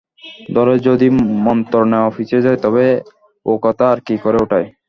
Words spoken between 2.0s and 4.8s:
পিছিয়ে যায়, তবে ওকথা আর কি করে ওঠাই?